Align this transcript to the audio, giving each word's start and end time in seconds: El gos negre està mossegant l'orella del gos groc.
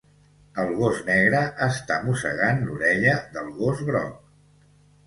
El 0.61 0.71
gos 0.79 1.01
negre 1.09 1.43
està 1.67 1.99
mossegant 2.09 2.65
l'orella 2.71 3.15
del 3.39 3.55
gos 3.63 3.87
groc. 3.93 4.21